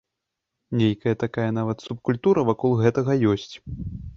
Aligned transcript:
Нейкая 0.79 1.13
такая 1.25 1.45
нават 1.59 1.85
субкультура 1.89 2.47
вакол 2.51 2.71
гэтага 2.83 3.21
ёсць. 3.35 3.55